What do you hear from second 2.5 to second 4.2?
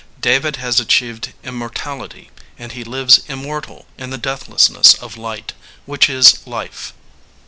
and he lives immortal in the